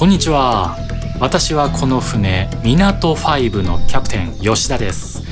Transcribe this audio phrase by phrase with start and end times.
[0.00, 0.78] こんにちは。
[1.20, 5.22] 私はこの船港5のキャプテン吉田です。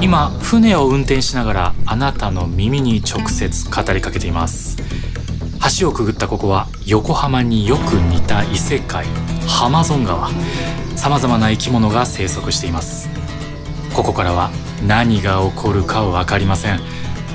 [0.00, 4.78] 今船を運転しながらあなたの耳に直接語りかけています。
[5.78, 9.06] 橋をくぐったここは横浜によく似た異世界
[9.46, 10.28] ハマゾン川。
[10.96, 13.08] さまざまな生き物が生息しています。
[13.94, 14.50] ここからは
[14.84, 16.80] 何が起こるか分かりません。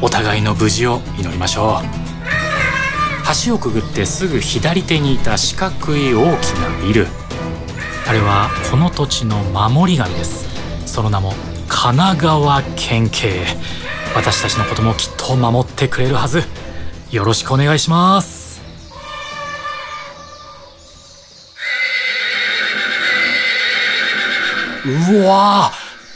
[0.01, 2.00] お互いの無事を祈りましょう。
[3.45, 7.07] 橋をくぐってすぐ左手にいた四角い大きなビル。
[8.07, 10.45] あれはこの土地の守り神です。
[10.85, 11.34] その名も
[11.67, 13.45] 神奈川県警。
[14.13, 16.44] 私たちのこともきっと守ってくれるはず。
[17.11, 18.61] よろしくお願いします。
[24.85, 25.72] うわ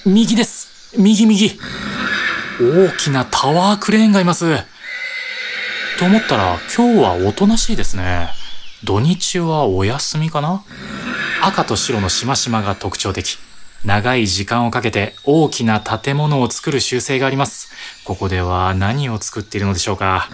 [0.06, 0.98] 右です。
[0.98, 1.60] 右右。
[2.60, 4.75] 大きなタワークレーンがいます。
[5.98, 8.28] と思ったら今日はおとなしいですね。
[8.84, 10.62] 土日はお休みかな？
[11.42, 13.38] 赤と白のしましまが特徴的。
[13.86, 17.72] 長い時間をかけて大きな建物を作る習性があります。
[18.04, 20.28] ここでは何を作っているのでしょうか？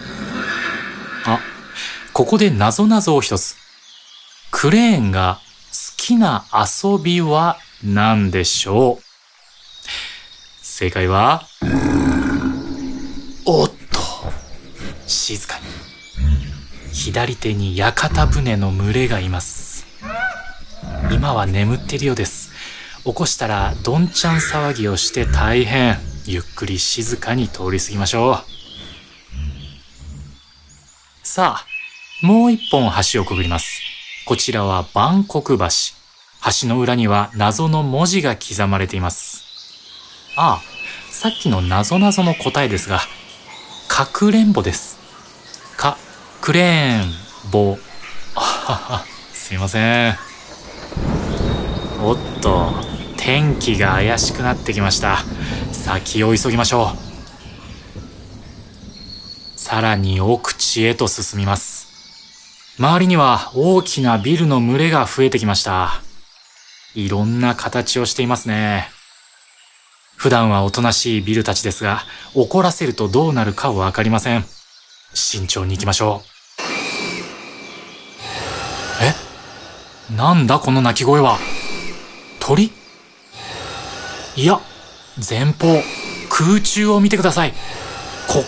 [1.26, 1.38] あ、
[2.12, 3.56] ここで謎々を一つ。
[4.50, 5.38] クレーンが
[5.70, 9.02] 好きな遊びは何でしょう？
[10.60, 11.46] 正解は、
[13.44, 13.70] おっ
[15.06, 15.64] 静かに。
[16.92, 19.86] 左手に屋形船の群れがいます。
[21.10, 22.52] 今は眠っているようです。
[23.04, 25.98] 起こしたらどんちゃん騒ぎをして大変。
[26.24, 28.36] ゆっくり静かに通り過ぎましょう。
[31.24, 33.80] さあもう一本橋をくぐります。
[34.26, 35.66] こちらは万国橋。
[36.62, 39.44] 橋の裏には謎の文字が刻まれています。
[40.36, 40.62] ああ
[41.10, 43.00] さっきの謎々の答えですが
[43.94, 44.96] かくれんぼです
[45.76, 45.98] か、
[46.40, 47.12] クレーン、
[47.50, 47.76] 棒。
[49.34, 50.16] すいません。
[52.00, 52.72] おっと、
[53.18, 55.18] 天気が怪しくなってきました。
[55.72, 57.98] 先を急ぎましょう。
[59.58, 61.86] さらに奥地へと進みます。
[62.78, 66.00] 周りには大きなビルの群れが増えてきました。
[66.94, 68.88] いろんな形をしていますね。
[70.22, 72.04] 普段はおとなしいビルたちですが、
[72.36, 74.44] 怒らせるとどうなるかわかりません。
[75.14, 76.62] 慎重に行きましょう。
[79.02, 80.16] え？
[80.16, 81.38] なんだこの鳴き声は？
[82.38, 82.70] 鳥？
[84.36, 84.60] いや、
[85.28, 85.82] 前方、
[86.30, 87.54] 空中を見てください。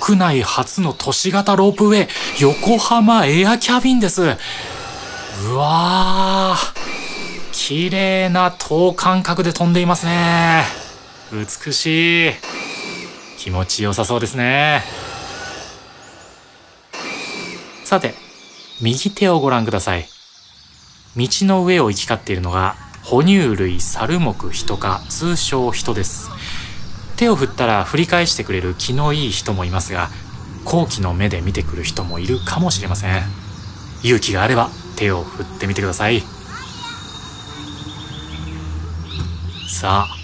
[0.07, 2.09] 国内初の都市型ロープウェイ、
[2.41, 4.23] 横浜エアキャビンです。
[4.23, 10.84] うわー、綺麗な等間隔で飛んでいますね。
[11.35, 12.33] 美しい。
[13.39, 14.83] 気持ちよさそうですね。
[17.85, 18.15] さて、
[18.81, 20.07] 右手をご覧ください。
[21.17, 26.31] 道の上を行き交っているのが、哺乳類猿目人科、通称人です。
[27.17, 30.11] 手を振ったら振り返してくれる気のいい人もいますが、
[30.65, 33.23] 好奇の目で見てくる人もいるかもしれません。
[34.03, 36.23] 勇気があれば手を振ってみてください。
[39.69, 40.24] さあ、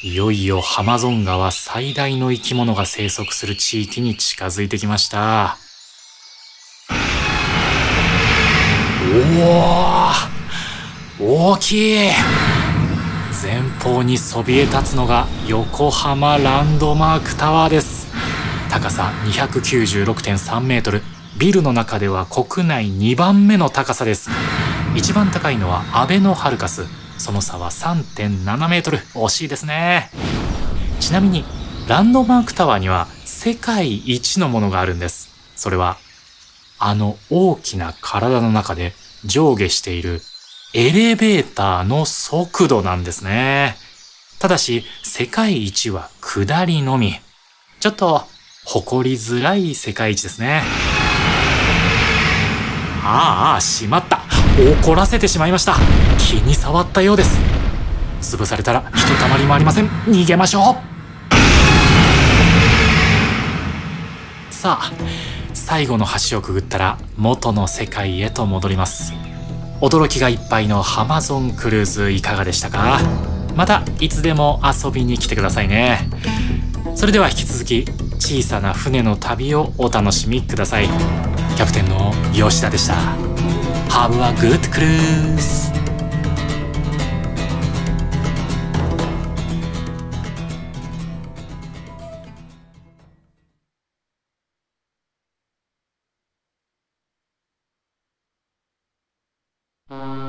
[0.00, 5.58] いよいよハマゾン川最大の生き物が生息する地域に近づいてきました。
[11.20, 12.10] おお大きい。
[13.42, 18.06] 前方にそびえ立つのが横浜ランドマークタワーです。
[18.70, 21.02] 高さ296.3メートル。
[21.40, 24.30] ビルの中では国内2番目の高さです。
[24.94, 27.07] 一番高いのはアベノハルカス。
[27.18, 30.10] その差は3.7メートル惜しいですね
[31.00, 31.44] ちなみに
[31.88, 35.98] ランドマークタワーには世界一のものがあるんですそれは
[36.78, 38.92] あの大きな体の中で
[39.24, 40.20] 上下している
[40.74, 43.76] エレベーターの速度なんですね。
[44.38, 47.14] ただし、世界一は下りのみ。
[47.80, 48.22] ちょっと、
[48.66, 50.62] 誇りづらい世界一ですね。
[53.02, 54.27] ああ、しまった。
[54.58, 55.76] 怒らせてしまいました。
[56.18, 57.38] 気に触ったようです。
[58.20, 59.88] 潰されたらひとたまりもありません。
[60.06, 60.74] 逃げましょう
[64.52, 64.92] さあ、
[65.54, 69.12] 最後の橋をくぐったら元の世界へと戻ります
[69.80, 72.98] 驚きがいっぱいのハマゾンクルーズいかがでしたか？
[73.54, 76.10] またいつでも遊びに来てくださいね
[76.96, 77.84] それでは引き続き
[78.18, 80.88] 小さな船の旅をお楽しみください
[81.56, 83.27] キャプテンの吉田でした
[83.90, 85.68] Have a good cruise!
[99.90, 100.27] Música